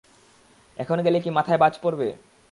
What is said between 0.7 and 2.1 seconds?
এখন গেলে কি মাথায় বাজ পড়বে?